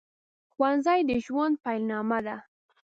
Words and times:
ښوونځي 0.53 0.99
د 1.09 1.11
ژوند 1.25 1.55
پیل 1.63 1.81
نامه 1.91 2.19
ده 2.25 2.37